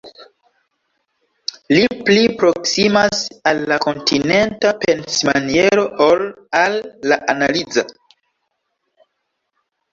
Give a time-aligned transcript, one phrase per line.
[1.73, 3.21] Li pli proksimas
[3.53, 6.27] al la kontinenta pensmaniero ol
[6.65, 6.81] al
[7.13, 7.89] la analiza.